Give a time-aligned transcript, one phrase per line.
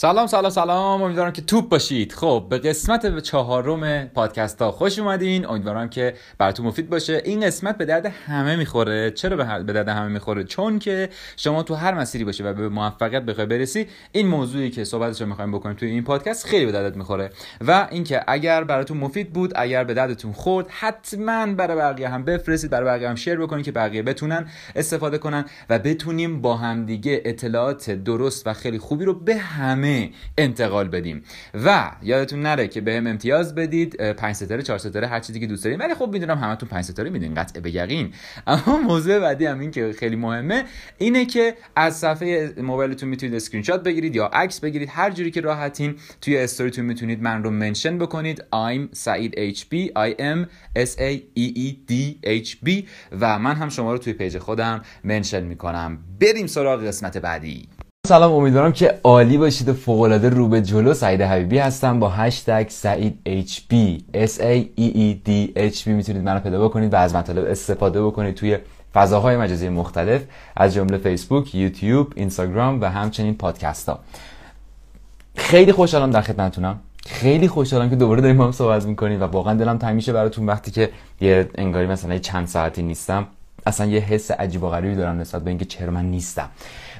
[0.00, 1.02] سلام سلام سلام.
[1.02, 2.12] امیدوارم که توپ باشید.
[2.12, 5.46] خب به قسمت چهارم پادکست ها خوش اومدین.
[5.46, 7.22] امیدوارم که براتون مفید باشه.
[7.24, 9.10] این قسمت به درد همه می‌خوره.
[9.10, 13.22] چرا به درد همه می‌خوره؟ چون که شما تو هر مسیری باشه و به موفقیت
[13.22, 16.96] بخوای برسی این موضوعی که صحبتش رو می‌خوایم بکنیم توی این پادکست خیلی به دردت
[16.96, 17.30] می‌خوره.
[17.66, 22.70] و اینکه اگر براتون مفید بود اگر به دردتون خورد حتما برای بقیه هم بفرستید
[22.70, 27.90] برای بقیه هم شیر بکنید که بقیه بتونن استفاده کنن و بتونیم با همدیگه اطلاعات
[27.90, 29.87] درست و خیلی خوبی رو به همه
[30.38, 31.22] انتقال بدیم.
[31.64, 35.46] و یادتون نره که بهم به امتیاز بدید 5 ستاره 4 ستاره هر چیزی که
[35.46, 35.78] دوست دارین.
[35.78, 38.12] ولی خب می‌دونم همتون 5 ستاره میدین قطع به یقین.
[38.46, 40.64] اما موضوع بعدی هم این که خیلی مهمه
[40.98, 44.88] اینه که از صفحه موبایلتون می‌تونید اسکرین شات بگیرید یا عکس بگیرید.
[44.92, 48.40] هر جوری که راحتین توی استوریتون می‌تونید من رو mention بکنید.
[48.40, 50.46] I'm سعید HB I am
[50.78, 51.92] S A E E D
[52.26, 52.70] H B.
[53.20, 55.98] و من هم شما رو توی پیج خودم منشن می‌کنم.
[56.20, 57.77] بریم سراغ قسمت بعدی.
[58.08, 60.94] سلام امیدوارم که عالی باشید و فوق العاده رو به جلو.
[60.94, 63.74] سعید حبیبی هستم با هشتگ سعید HB
[64.14, 65.86] S A E E D H B.
[65.86, 68.58] می‌تونید منو پیدا بکنید و از مطالب استفاده بکنید توی
[68.94, 70.22] فضاهای مجازی مختلف
[70.56, 73.98] از جمله فیسبوک، یوتیوب، اینستاگرام و همچنین پادکست ها
[75.36, 76.80] خیلی خوشحالم در خدمتتونم.
[77.06, 80.70] خیلی خوشحالم که دوباره داریم هم صحبت می‌کنیم و واقعا دلم تنگ میشه براتون وقتی
[80.70, 83.26] که یه انگاری مثلا چند ساعتی نیستم
[83.66, 86.48] اصلا یه حس عجیب و غریبی دارم نسبت به اینکه چرا من نیستم.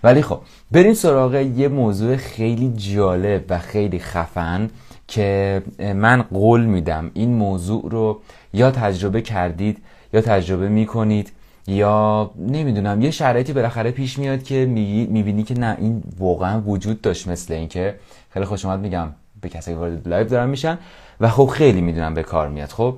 [0.03, 4.71] ولی خب بریم سراغ یه موضوع خیلی جالب و خیلی خفن
[5.09, 8.21] که من قول میدم این موضوع رو
[8.53, 9.79] یا تجربه کردید
[10.13, 11.33] یا تجربه می‌کنید
[11.67, 14.67] یا نمی‌دونم یه شرایطی بالاخره پیش میاد که
[15.11, 17.95] می‌بینی که نه این واقعا وجود داشت مثل اینکه
[18.31, 19.09] خیلی خوش اومد میگم
[19.41, 20.79] به کسی که وارد live دارن میشن
[21.21, 22.69] و خب خیلی می‌دونم به کار میاد.
[22.69, 22.97] خب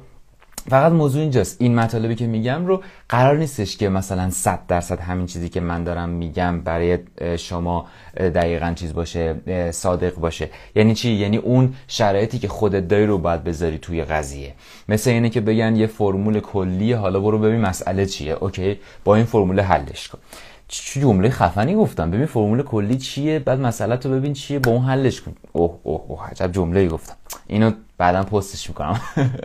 [0.69, 1.57] فقط موضوع اینجاست.
[1.61, 5.85] این مطالبی که میگم رو قرار نیستش که مثلا 100 درصد همین چیزی که من
[5.85, 6.99] دارم میگم برای
[7.37, 7.87] شما
[8.17, 9.35] دقیقا چیز باشه
[9.71, 10.51] صادق باشه.
[10.75, 14.55] یعنی چی؟ یعنی اون شرایطی که خودت داری رو باید بذاری توی قضیه.
[14.89, 18.33] مثل اینه که بگن یه فرمول کلی حالا برو ببین مسئله چیه.
[18.33, 20.19] okay؟ با این فرمول حلش کن.
[20.69, 22.11] چه جمله خفنی گفتم.
[22.11, 25.33] ببین فرمول کلی چیه؟ بعد مسئله تو ببین چیه؟ با اون حلش کن.
[25.53, 27.15] اوه اوه اوه عجب جمله گفتم.
[27.51, 29.01] اینو بعدا پستش می‌کنم.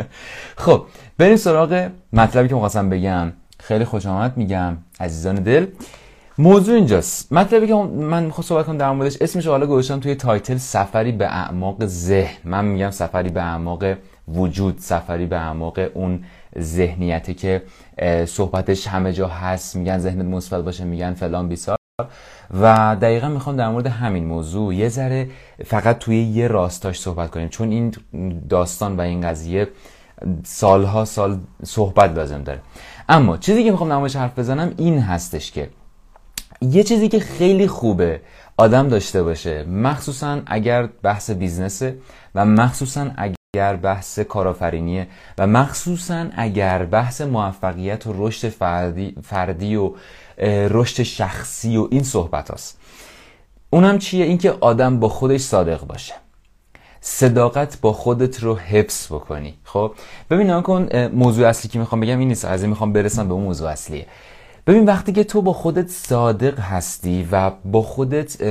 [0.63, 0.85] خب
[1.17, 3.33] بریم سراغ مطلبی که می‌خواستم بگم.
[3.59, 5.66] خیلی خوش آمد میگم عزیزان دل.
[6.38, 7.33] موضوع اینجاست.
[7.33, 11.25] مطلبی که من می‌خوام صحبت کنم در موردش اسمش حالا گذاشتم توی title سفری به
[11.25, 12.38] اعماق ذهن.
[12.44, 13.85] من میگم سفری به اعماق
[14.27, 16.23] وجود سفری به اعماق اون
[16.59, 17.63] ذهنیتی که
[18.25, 19.75] صحبتش همه جا هست.
[19.75, 21.77] میگن ذهنت مثبت باشه میگن فلان بیسار.
[22.53, 25.29] و دقیقا می‌خوام در مورد همین موضوع یه ذره
[25.66, 27.50] فقط توی یه راستاش صحبت کنیم.
[27.50, 27.94] چون این
[28.50, 29.67] داستان و این قضیه
[30.44, 32.61] سالها سال صحبت لازم داره.
[33.09, 35.69] اما چیزی که می‌خوام در حرف بزنم این هستش که
[36.61, 38.22] یه چیزی که خیلی خوبه
[38.57, 41.97] آدم داشته باشه مخصوصا اگر بحث بیزنسه
[42.35, 43.35] و مخصوصا اگر
[43.75, 45.07] بحث کارآفرینیه
[45.38, 49.91] و مخصوصا اگر بحث موفقیت و رشد فردی, فردی و
[50.69, 52.79] رشد شخصی و این صحبت هست
[53.69, 56.13] اونم چیه؟ اینکه آدم با خودش صادق باشه.
[57.01, 59.53] صداقت با خودت رو حفظ بکنی.
[59.63, 59.91] خب؟
[60.29, 62.45] ببین کن موضوع اصلی که می‌خوام بگم این نیست.
[62.45, 64.05] از این می‌خوام برسم به اون موضوع اصلیه.
[64.67, 68.41] ببین وقتی که تو با خودت صادق هستی و با خودت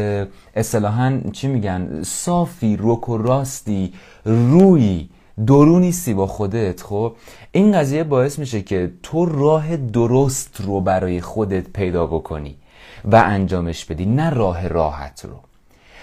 [0.55, 3.93] اصطلاحا چی میگن؟ صافی روک و راستی
[4.25, 5.09] روی
[5.47, 7.15] درو نیستی با خودت خب؟
[7.53, 12.57] این قضیه باعث میشه که تو راه درست رو برای خودت پیدا بکنی
[13.05, 15.37] و انجامش بدی نه راه راحت رو.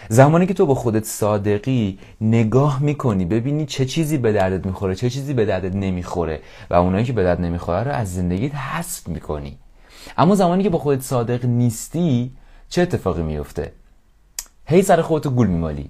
[0.09, 5.09] زمانی که تو با خودت صادقی نگاه می‌کنی ببینی چه چیزی به دردت می‌خوره چه
[5.09, 6.39] چیزی به دردت نمی‌خوره
[6.69, 9.57] و اونایی که به درد نمی‌خوره رو از زندگیت حذف می‌کنی.
[10.17, 12.31] اما زمانی که با خودت صادق نیستی
[12.69, 13.71] چه اتفاقی میفته
[14.65, 15.89] هی سر خودتو گول میمالی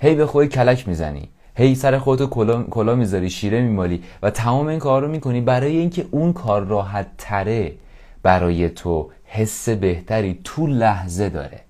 [0.00, 4.66] هی به خودت کلک می‌زنی هی سر خودتو کلا, کلا می‌ذاری شیره میمالی و تمام
[4.66, 7.74] این کار رو می‌کنی برای اینکه اون کار راحت تره
[8.22, 11.60] برای تو حس بهتری تو لحظه داره.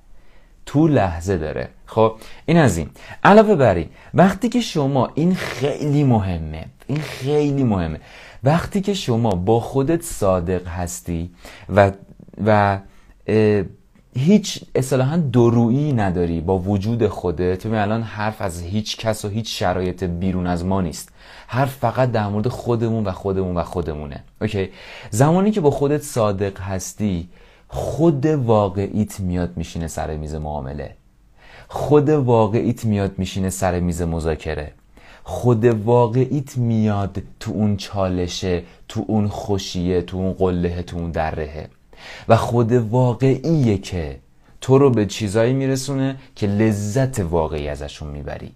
[0.66, 1.68] تو لحظه داره.
[1.86, 2.14] خب
[2.46, 2.90] این از این.
[3.24, 8.00] علاوه بر این وقتی که شما این خیلی مهمه این خیلی مهمه.
[8.44, 11.30] وقتی که شما با خودت صادق هستی
[11.68, 11.92] و
[12.44, 12.78] و
[14.16, 19.58] هیچ اصطلاحا درویی نداری با وجود خودت ببین الان حرف از هیچ کس و هیچ
[19.58, 21.12] شرایط بیرون از ما نیست.
[21.46, 24.24] حرف فقط در مورد خودمون و خودمون و خودمونه.
[24.40, 24.68] اوکی؟
[25.10, 27.28] زمانی که با خودت صادق هستی
[27.68, 30.96] خود واقعیت میاد میشینه سر میز معامله.
[31.68, 34.72] خود واقعیت میاد میشینه سر میز مذاکره.
[35.24, 41.68] خود واقعیت میاد تو اون چالشه تو اون خوشیه تو اون قله تو اون درهه.
[42.28, 44.18] و خود واقعیه که
[44.60, 48.52] تو رو به چیزایی میرسونه که لذت واقعی ازشون می‌بری.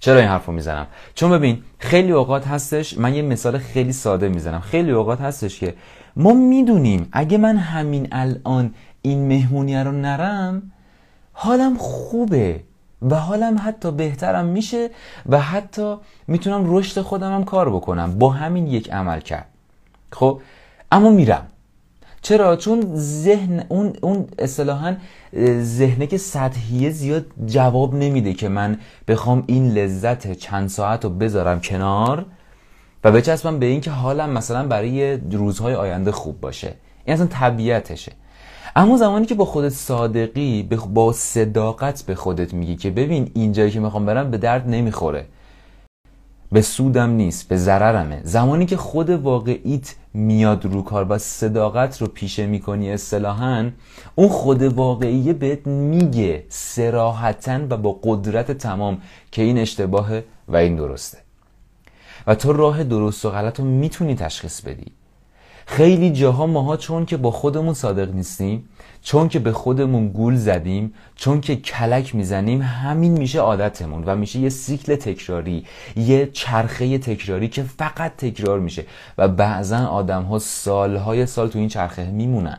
[0.00, 4.28] چرا این حرف رو می‌زنم؟ چون ببین خیلی اوقات هستش من یه مثال خیلی ساده
[4.28, 4.60] می‌زنم.
[4.60, 5.74] خیلی اوقات هستش که
[6.16, 10.72] ما می‌دونیم اگه من همین الان این مهمونی رو نرم
[11.32, 12.60] حالم خوبه.
[13.10, 14.90] و حالم حتی بهترم میشه
[15.28, 18.18] و حتی می‌تونم رشد خودم هم کار بکنم.
[18.18, 19.46] با همین یک عمل کرد.
[20.12, 20.40] خب
[20.92, 21.46] اما میرم.
[22.22, 24.96] چرا؟ چون ذهن اون اون اصطلاحا
[25.60, 31.60] ذهنه که سطحیه زیاد جواب نمیده که من بخوام این لذت چند ساعت رو بذارم
[31.60, 32.26] کنار
[33.04, 36.74] و بچسبم به اینکه حالم مثلا برای روزهای آینده خوب باشه.
[37.04, 38.12] این اصلا طبیعتشه.
[38.76, 40.62] اما زمانی که با خودت صادقی
[40.94, 45.26] با صداقت به خودت میگی که ببین اینجایی که می‌خوام برم به درد نمی‌خوره.
[46.52, 48.20] به سودم نیست به ضررمه.
[48.24, 53.70] زمانی که خود واقعیت میاد رو کار و صداقت رو پیشه می‌کنی اصطلاحا
[54.14, 58.98] اون خود واقعیه بهت میگه سراحتا و با قدرت تمام
[59.32, 61.18] که این اشتباهه و این درسته.
[62.26, 64.92] و تو راه درست و غلط رو می‌تونی تشخیص بدی.
[65.66, 68.68] خیلی جاها ماها چون که با خودمون صادق نیستیم
[69.02, 74.38] چون که به خودمون گول زدیم چون که کلک می‌زنیم همین میشه عادتمون و میشه
[74.38, 75.64] یه سیکل تکراری
[75.96, 78.84] یه چرخه تکراری که فقط تکرار میشه
[79.18, 82.58] و بعضا آدم ها سالهای سال تو این چرخه میمونن.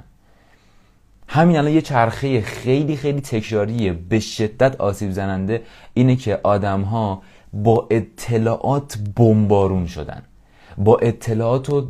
[1.28, 5.62] همین الان یه چرخه خیلی خیلی تکراریه به شدت آسیب زننده
[5.94, 7.22] اینه که آدم ها
[7.54, 10.22] با اطلاعات بمبارون شدن.
[10.78, 11.88] با اطلاعات و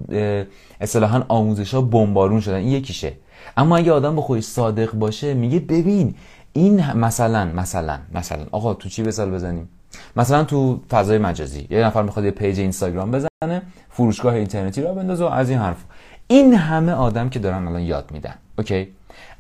[0.81, 2.55] اصطلاحا آموزش ها بمبارون شدن.
[2.55, 3.13] این یکیشه.
[3.57, 6.15] اما اگه آدم با خودش صادق باشه میگه ببین
[6.53, 8.45] این مثلا مثلا مثلا.
[8.51, 9.69] آقا تو چی مثال بزنیم؟
[10.15, 11.67] مثلا تو فضای مجازی.
[11.69, 15.83] یه نفر می‌خواد یه page اینستاگرام بزنه فروشگاه اینترنتی راه بندازه و از این حرف.
[16.27, 18.33] این همه آدم که دارن الان یاد میدن.
[18.57, 18.87] okay؟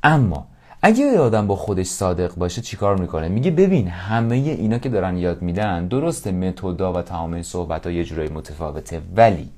[0.03, 0.47] اما
[0.81, 5.17] اگه یه آدم با خودش صادق باشه چیکار می‌کنه؟ میگه ببین همه اینا که دارن
[5.17, 9.49] یاد میدن درسته متودا و تمام صحبت ها یه جورایی متفاوته ولی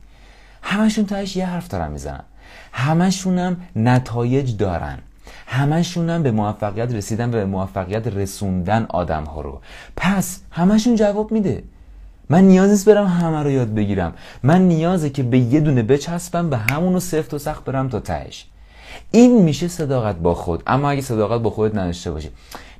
[0.61, 2.23] همشون تاش یه حرف دارن می‌زنن.
[2.71, 4.97] همشونم نتایج دارن.
[5.47, 9.61] همشونم به موفقیت رسیدن و به موفقیت رسوندن آدم ها رو.
[9.97, 11.63] پس همشون جواب میده.
[12.29, 14.13] من نیاز نیست برم همه رو یاد بگیرم.
[14.43, 18.45] من نیازه که به یه دونه بچسبم به همونو سفت و سخت برم تا تهش.
[19.11, 20.63] این میشه صداقت با خود.
[20.67, 22.29] اما اگه صداقت با خودت نداشته باشی.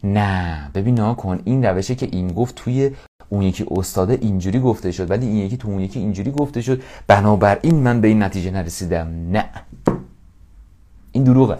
[0.04, 2.92] نه ببین نا کن این روشه که این گفت توی
[3.30, 6.82] اون یکی استاده اینجوری گفته شد ولی این یکی تو اون یکی اینجوری گفته شد.
[7.08, 9.08] بنابراین من به این نتیجه نرسیدم.
[9.32, 9.46] نه.
[11.12, 11.58] این دروغه.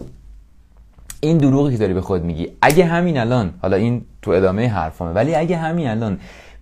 [1.22, 2.48] این دروغی که داری به خود میگی.
[2.62, 6.20] اگه همین الان حالا این تو ادامه حرفامه ولی اگه همین الان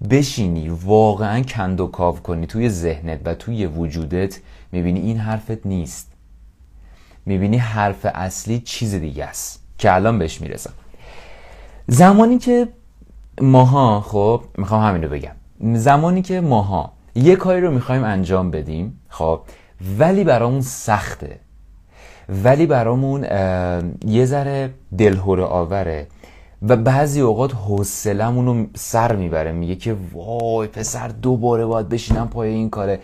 [0.09, 4.39] بشینی واقعا کند و کاو کنی توی ذهنت و توی وجودت
[4.71, 6.06] می‌بینی این حرفت نیست.
[7.27, 10.73] می‌بینی حرف اصلی چیز دیگه است که الان بهش می‌رسم.
[11.87, 12.67] زمانی که
[13.41, 15.35] ماها خب می‌خوام همین رو بگم.
[15.75, 19.41] زمانی که ماها یه کاری رو می‌خوایم انجام بدیم خب
[19.99, 21.39] ولی برامون سخته.
[22.43, 23.23] ولی برامون
[24.05, 26.07] یه ذره دلهوره آوره
[26.61, 29.51] و بعضی اوقات حوصلمون رو سر می‌بره.
[29.51, 32.99] میگه که وای پسر دوباره باید بشینم پای این کاره.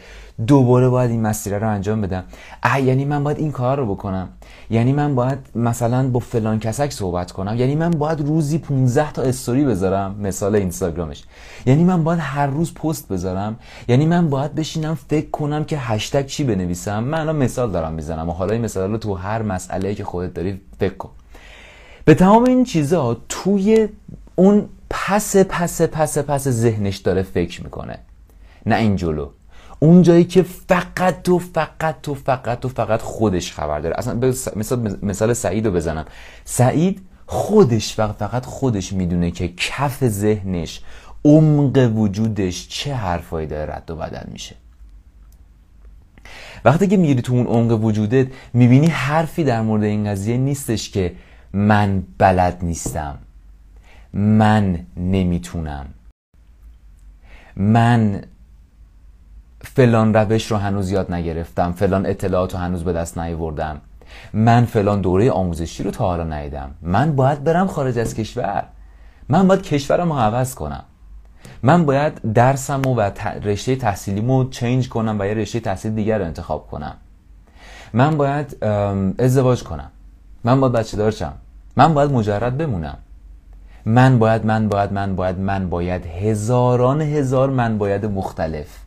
[0.48, 2.24] دوباره باید این مسیره رو انجام بدم.
[2.64, 4.30] اه یعنی من باید این کار رو بکنم.
[4.70, 7.56] یعنی من باید مثلا با فلان کسک صحبت کنم.
[7.56, 11.24] یعنی من باید روزی 15 تا استوری بذارم مثال اینستاگرامش.
[11.66, 13.60] یعنی من باید هر روز پست بذارم.
[13.88, 17.04] یعنی من باید بشینم فکر کنم که هشتگ چی بنویسم.
[17.04, 20.34] من الان مثال دارم می‌زنم و حالا این مثال رو تو هر مسئله که خودت
[20.34, 21.10] داری فکر کن.
[22.06, 23.88] به تمام این چیزها توی
[24.36, 28.00] اون پس پس پس پس ذهنش داره فکر می‌کنه.
[28.66, 29.28] نه این جلو.
[29.84, 33.96] اون جایی که فقط تو فقط تو فقط تو فقط خودش خبر داره.
[33.98, 36.06] اصلا مثال, مثال سعید رو بزنم.
[36.46, 40.82] سعید خودش فقط, فقط خودش می‌دونه که کف ذهنش
[41.26, 44.56] عمق وجودش چه حرفایی داره رد و بدل میشه.
[46.66, 51.16] وقتی که میری تو اون عمق وجودت می‌بینی حرفی در مورد این قضیه نیستش که
[51.54, 53.18] من بلد نیستم.
[54.14, 55.86] من نمی‌تونم.
[57.56, 58.24] من
[59.64, 63.82] فلان روش رو هنوز یاد نگرفتم فلان اطلاعات رو هنوز به دست نیاوردم.
[64.34, 66.72] من فلان دوره آموزشی رو تا حالا ندیدم.
[66.82, 68.64] من باید برم خارج از کشور.
[69.30, 70.84] من باید کشورم رو عوض کنم.
[71.64, 73.02] من باید درسم و
[73.44, 76.96] رشته تحصیلیمو چینج کنم و یه رشته تحصیل دیگر رو انتخاب کنم.
[77.94, 78.64] من باید
[79.20, 79.92] ازدواج کنم.
[80.44, 81.34] من باید بچه دارچم
[81.78, 82.98] من باید مجرد بمونم.
[83.86, 88.83] من باید من باید من باید من باید هزاران هزار من باید مختلف.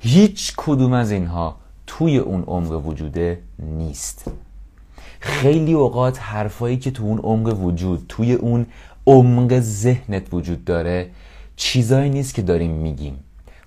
[0.00, 4.30] هیچ کدوم از اینها توی اون عمق وجوده نیست.
[5.20, 8.66] خیلی اوقات حرفایی که تو اون عمق وجود توی اون
[9.06, 11.10] عمق ذهنت وجود داره
[11.56, 13.18] چیزایی نیست که داریم میگیم.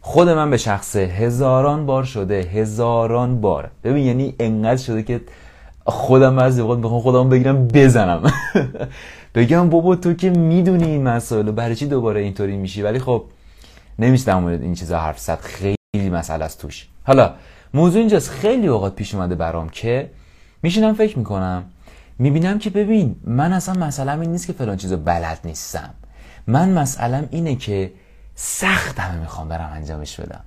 [0.01, 3.71] خود من به شخصه هزاران بار شده هزاران بار.
[3.83, 5.21] ببین یعنی انقدر شده که
[5.85, 8.33] خودم از اوقات می‌خوام خودم بگیرم بزنم.
[9.35, 13.23] بگم بابا تو که می‌دونی این مسائل برای چی دوباره اینطوری میشی؟ ولی خب
[14.00, 15.80] نمیشه در مورد این چیزا حرف زد خیلی
[16.12, 16.88] مسئله است توش.
[17.03, 17.34] حالا
[17.74, 20.10] موضوع اینجاست خیلی اوقات پیش اومده برام که
[20.63, 21.63] میشینم فکر می‌کنم
[22.20, 25.89] می‌بینم که ببین من اصلا مسئله این نیست که فلان چیزو بلد نیستم.
[26.48, 27.91] من مسئلم اینه که
[28.36, 30.41] سختمه می‌خوام برم انجامش بدم.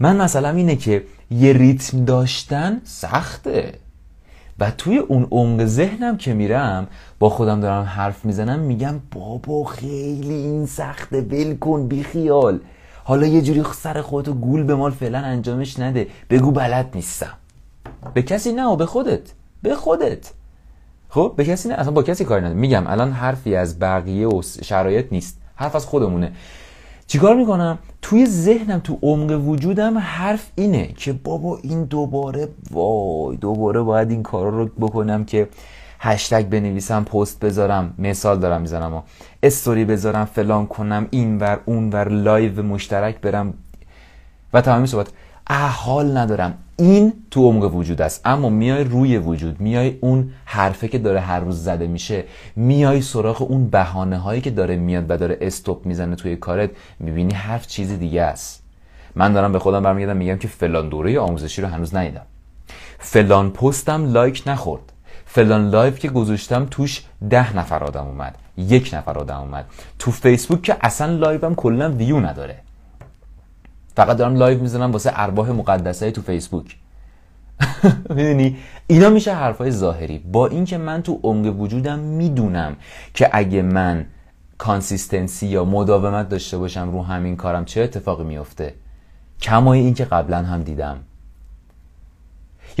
[0.00, 3.74] من مثلا اینه که یه ریتم داشتن سخته.
[4.58, 6.86] و توی اون عمق ذهنم که میرم
[7.18, 12.60] با خودم دارم حرف می‌زنم میگم بابا خیلی این سخته ول کن بی خیال
[13.04, 16.06] حالا یه جوری سر خودتو گول به مال فعلا انجامش نده.
[16.30, 17.32] بگو بلد نیستم.
[18.14, 19.32] به کسی نه و به خودت.
[19.62, 20.30] به خودت.
[21.08, 21.74] خب به کسی نه.
[21.74, 25.38] اصلا با کسی کاری نداره میگم الان حرفی از بقیه و شرایط نیست.
[25.54, 26.32] حرف از خودمونه.
[27.06, 33.80] چیکار می‌کنم؟ توی ذهنم تو عمق وجودم حرف اینه که بابا این دوباره وای دوباره
[33.80, 35.48] باید این کارا رو بکنم که
[36.02, 39.02] هشتگ بنویسم پست بذارم مثال دارم می‌زنم
[39.42, 43.54] استوری بذارم فلان کنم این ور اون ور live مشترک برم.
[44.52, 45.08] و تمامی صحبت.
[45.70, 46.54] حال ندارم.
[46.76, 48.20] این تو عمق وجود است.
[48.24, 52.24] اما میای روی وجود میای اون حرفه که داره هر روز زده میشه
[52.56, 57.34] میای سراغ اون بهانه هایی که داره میاد و داره stop می‌زنه توی کارت می‌بینی
[57.34, 58.62] حرف چیز دیگه است.
[59.14, 62.26] من دارم به خودم برمیگردم میگم که فلان دوره آموزشی رو هنوز ندیدم.
[62.98, 64.89] فلان پستم like نخورد.
[65.32, 69.64] فلان live که گذاشتم توش ده نفر آدم اومد یک نفر آدم اومد.
[69.98, 72.58] تو فیسبوک که اصلا live م کلا ویو نداره.
[73.96, 76.76] فقط دارم live می‌زنم واسه ارواح مقدسه تو فیسبوک.
[78.16, 78.56] می‌دونی؟
[78.86, 80.18] اینا میشه حرفای ظاهری.
[80.18, 82.76] با اینکه من تو عمق وجودم می‌دونم
[83.14, 84.06] که اگه من
[84.58, 88.74] کانسیستنسی یا مداومت داشته باشم رو همین کارم چه اتفاقی میفته
[89.42, 90.98] کمای این که قبلا هم دیدم.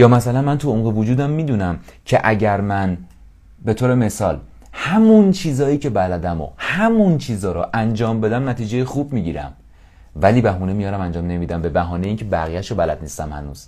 [0.00, 2.98] یا مثلا من تو عمق وجودم می‌دونم که اگر من
[3.64, 4.40] به طور مثال
[4.72, 9.52] همون چیزایی که بلدم و همون چیزا رو انجام بدم نتیجه خوب می‌گیرم.
[10.16, 13.66] ولی بهونه میارم انجام نمیدم به بهانه اینکه بقیهش رو بلد نیستم هنوز.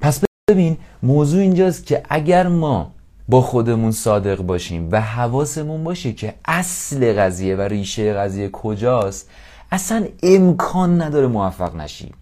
[0.00, 2.90] پس ببین موضوع اینجاست که اگر ما
[3.28, 9.30] با خودمون صادق باشیم و حواسمون باشه که اصل قضیه و ریشه قضیه کجاست
[9.72, 12.14] اصلا امکان نداره موفق نشیم.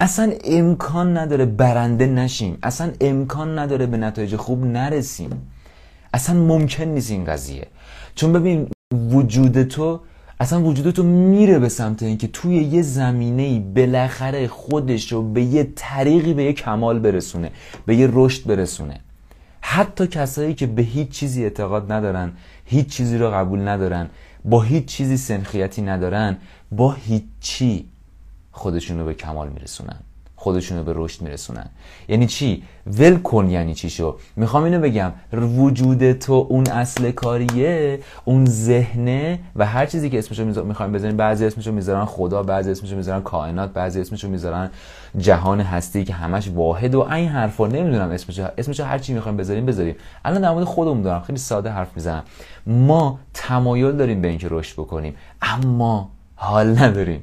[0.00, 2.58] اصلا امکان نداره برنده نشیم.
[2.62, 5.30] اصلا امکان نداره به نتایج خوب نرسیم.
[6.14, 7.66] اصلا ممکن نیست این قضیه.
[8.14, 8.68] چون ببین
[9.10, 10.00] وجود تو
[10.40, 15.42] اصلا وجود تو میره به سمت اینکه توی یه زمینه ای بالاخره خودش رو به
[15.42, 17.50] یه طریقی به یه کمال برسونه
[17.86, 19.00] به یه رشد برسونه.
[19.60, 22.32] حتی کسایی که به هیچ چیزی اعتقاد ندارن
[22.64, 24.10] هیچ چیزی رو قبول ندارن
[24.44, 26.36] با هیچ چیزی سنخیتی ندارن
[26.72, 27.88] با هیچی.
[28.52, 29.96] خودشون رو به کمال میرسونن.
[30.36, 31.66] خودشون رو به رشد میرسونن.
[32.08, 35.12] یعنی چی؟ ول کن یعنی چی شو؟ می‌خوام اینو بگم.
[35.32, 41.46] وجود تو اون اصل کاریه اون ذهنه و هر چیزی که اسمشو می‌خوایم بزنیم بعضی
[41.46, 44.70] اسمشو می‌ذارن خدا بعضی اسمشو می‌ذارن کائنات بعضی اسمشو می‌ذارن
[45.18, 47.66] جهان هستی که همش واحد و این حرفا.
[47.66, 49.96] نمی‌دونم اسمشو اسمشو هر چی می‌خوایم بذاریم بذاریم.
[50.24, 51.20] الان در مورد خودمون دارم.
[51.20, 52.22] خیلی ساده حرف می‌زنم.
[52.66, 57.22] ما تمایل داریم به اینکه رشد بکنیم اما حال نداریم.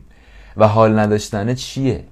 [0.58, 2.04] و حال نداشتنه چیه؟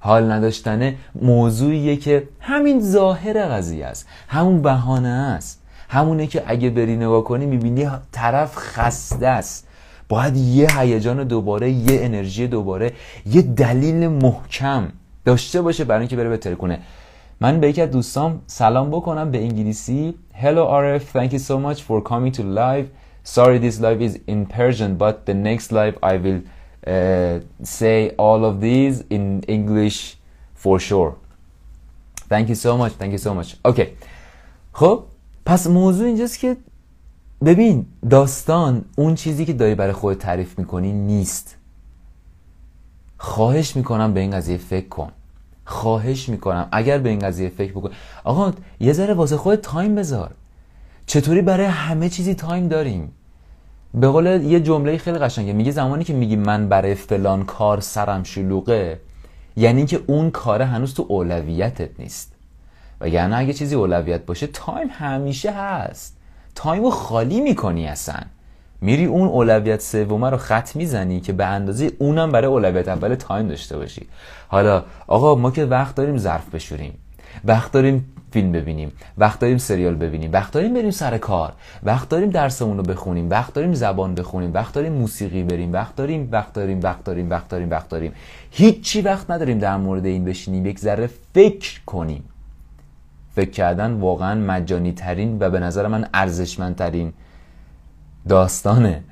[0.00, 5.62] حال نداشتنه موضوعیه که همین ظاهر قضیه است همون بهانه است.
[5.88, 9.66] همونه که اگه بری نگاه کنی می‌بینی طرف خسته است.
[10.08, 12.92] باید یه هیجان دوباره یه انرژی دوباره
[13.26, 14.88] یه دلیل محکم
[15.24, 16.78] داشته باشه برای اینکه بره بهتر کنه
[17.40, 20.14] من به یکی از دوستام سلام بکنم به انگلیسی.
[20.42, 22.86] Hello RF thank you so much for coming to live.
[23.24, 26.40] Sorry this live is in Persian but the next live I will
[26.86, 30.16] uh, say all of these in English
[30.54, 31.12] for sure.
[32.28, 33.56] Thank you so much thank you so much.
[33.64, 33.86] Okay.
[34.72, 35.04] خب
[35.46, 36.56] پس موضوع اینجاست که
[37.44, 41.56] ببین داستان اون چیزی که داری برای خود تعریف می‌کنی نیست.
[43.18, 45.12] خواهش می‌کنم به این قضیه فکر کن.
[45.64, 47.90] خواهش می‌کنم اگر به این قضیه فکر بکن
[48.24, 50.30] آقا یه ذره واسه خود time بذار.
[51.06, 53.12] چطوری برای همه چیزی time داریم؟
[53.94, 55.52] به قول یه جمله خیلی قشنگه.
[55.52, 59.00] میگه زمانی که میگی من برای فلان کار سرم شلوغه
[59.56, 62.32] یعنی که اون کار هنوز تو اولویتت نیست.
[63.00, 66.16] و یعنی اگه چیزی اولویت باشه time همیشه هست.
[66.54, 68.20] time رو خالی می‌کنی اصلا.
[68.80, 73.48] میری اون اولویت سومه رو خط می‌زنی که به اندازه اونم برای اولویت اول تایم
[73.48, 74.06] داشته باشی.
[74.48, 76.94] حالا آقا ما که وقت داریم ظرف بشوریم.
[77.44, 82.30] وقت داریم فیلم ببینیم وقت داریم سریال ببینیم وقت داریم بریم سر کار وقت داریم
[82.30, 86.80] درسمون رو بخونیم وقت داریم زبان بخونیم وقت داریم موسیقی بریم وقت داریم وقت داریم
[86.82, 88.12] وقت داریم وقت داریم وقت داریم.
[88.50, 92.24] هیچی وقت نداریم در مورد این بشینیم یک ذره فکر کنیم.
[93.34, 97.12] فکر کردن واقعا مجانی ترین و به نظر من ارزشمندترین
[98.28, 99.02] داستانه.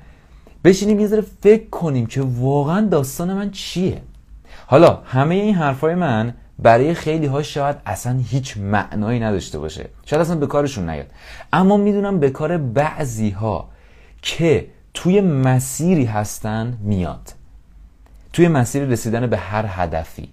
[0.63, 4.01] بشینیم یه ذره فکر کنیم که واقعا داستان من چیه.
[4.67, 9.85] حالا همه این حرفای من برای خیلی ها شاید اصلا هیچ معنایی نداشته باشه.
[10.05, 11.07] شاید اصلا به کارشون نیاد.
[11.53, 13.69] اما می‌دونم به کار بعضی ها
[14.21, 17.33] که توی مسیری هستن میاد.
[18.33, 20.29] توی مسیر رسیدن به هر هدفی.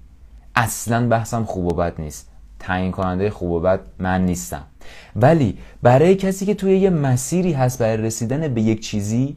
[0.57, 2.29] اصلا بحثم خوب و بد نیست.
[2.59, 4.63] تعیین کننده خوب و بد من نیستم.
[5.17, 9.37] ولی برای کسی که توی یه مسیری هست برای رسیدن به یک چیزی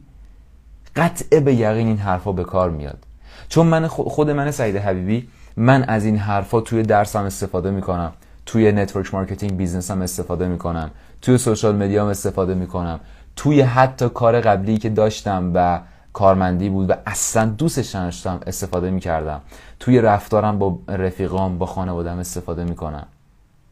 [0.96, 3.05] قطع به یقین این حرفا به کار میاد.
[3.50, 5.27] چون من خود من سعید حبیبی
[5.59, 8.11] من از این حرفا توی درسم استفاده می‌کنم.
[8.45, 10.91] توی network marketing business م استفاده می‌کنم.
[11.21, 12.99] توی social media م استفاده می‌کنم.
[13.35, 15.79] توی حتی کار قبلی که داشتم و
[16.13, 19.41] کارمندی بود و اصلا دوستش نداشتم استفاده می‌کردم.
[19.79, 23.07] توی رفتارم با رفیقام با خانوادم استفاده می‌کنم.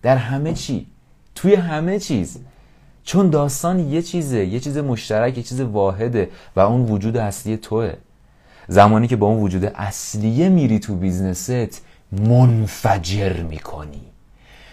[0.02, 0.88] در همه چی.
[1.36, 2.40] توی همه چیز.
[3.04, 7.94] چون داستان یه چیزه یه چیز مشترک یه چیز واحده و اون وجود اصلی توه.
[8.68, 11.82] زمانی که با اون وجود اصلیه میری تو بیزنست
[12.12, 14.02] منفجر می‌کنی.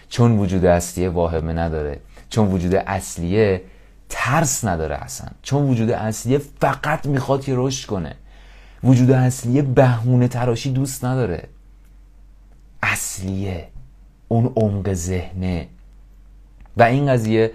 [0.09, 2.01] چون وجود اصلیه واهمه نداره.
[2.31, 3.63] چون وجود اصلیه
[4.09, 5.29] ترس نداره اصلا.
[5.43, 8.15] چون وجود اصلیه فقط می‌خواد که رشد کنه.
[8.85, 11.49] وجود اصلیه بهونه تراشی دوست نداره.
[12.83, 13.69] اصلیه
[14.29, 15.67] اون عمق ذهنه.
[16.77, 17.51] و این قضیه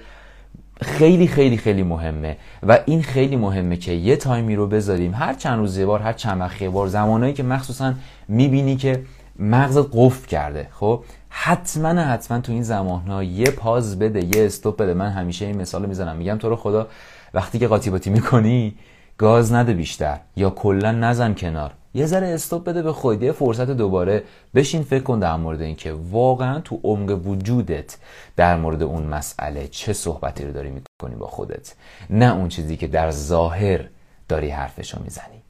[0.81, 2.37] خیلی خیلی خیلی مهمه.
[2.63, 5.13] و این خیلی مهمه که یه تایمی رو بذاریم.
[5.13, 6.87] هر چند روز بار هر چند وقت بار.
[6.87, 7.93] زمانایی که مخصوصا
[8.27, 9.03] می‌بینی که
[9.39, 10.67] مغزت قفل کرده.
[10.71, 14.93] خب؟ حتما حتما تو این زمان ها یه پاز بده یه استوب بده.
[14.93, 16.15] من همیشه این مثال می‌زنم.
[16.15, 16.87] میگم تو رو خدا
[17.33, 18.75] وقتی که قاطی باتی می‌کنی
[19.17, 20.19] گاز نده بیشتر.
[20.35, 21.71] یا کلا نزن کنار.
[21.93, 24.23] یه ذره استوب بده به خود یه فرصت دوباره
[24.55, 27.97] بشین فکر کن در مورد اینکه واقعا تو عمق وجودت
[28.35, 31.73] در مورد اون مسئله چه صحبتی رو داری می‌کنی با خودت.
[32.09, 33.85] نه اون چیزی که در ظاهر
[34.27, 35.41] داری حرفشو می‌زنی.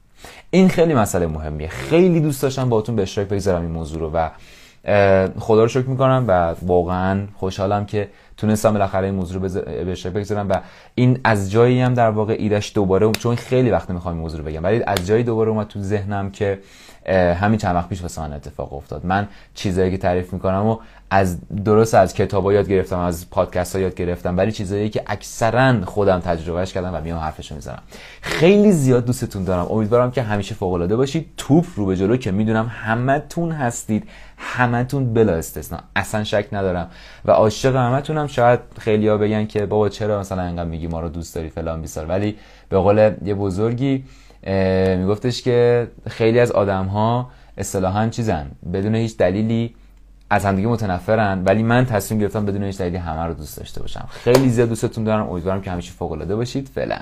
[0.50, 1.68] این خیلی مسئله مهمیه.
[1.68, 4.28] خیلی دوست داشتم باهاتون به اشتراک بگذارم این موضوع رو و
[5.38, 9.48] خدا رو شکر می‌کنم و واقعا خوشحالم که تونستم بالاخره این موضوع رو
[9.84, 10.60] به اشتراک بگذارم و
[10.94, 14.46] این از جایی هم در واقع ایدش دوباره چون خیلی وقت می‌خوام این موضوع رو
[14.46, 16.58] بگم ولی از جایی دوباره اومد تو ذهنم که
[17.06, 19.06] همین چند وقت پیش واسه من اتفاق افتاد.
[19.06, 20.76] من چیزایی که تعریف می‌کنم و
[21.10, 25.84] از درست از کتابا یاد گرفتم از پادکست ها یاد گرفتم ولی چیزایی که اکثرا
[25.84, 27.82] خودم تجربهش کردم و میام حرفشو می‌زنم.
[28.20, 29.66] خیلی زیاد دوستتون دارم.
[29.70, 31.30] امیدوارم که همیشه فوق العاده باشید.
[31.36, 34.08] توپ رو به جلو که می‌دونم همتون هستید.
[34.36, 35.78] همتون بلا استثنا.
[35.96, 36.90] اصلا شک ندارم.
[37.24, 38.26] و عاشق همتونم.
[38.26, 42.06] شاید خیلیا بگن که بابا چرا مثلا انقدر میگی ما رو دوست داری فلان بیسار.
[42.06, 42.36] ولی
[42.68, 44.04] به قول یه بزرگی
[44.98, 49.74] میگفتش که خیلی از آدم ها اصطلاحا چیزن بدون هیچ دلیلی
[50.30, 54.08] از همدیگه متنفرن ولی من تصمیم گرفتم بدون هیچ دلیلی همه رو دوست داشته باشم.
[54.10, 56.68] خیلی زیاد دوستتون دارم امیدوارم که همیشه فوق العاده باشید.
[56.74, 56.98] فعلا.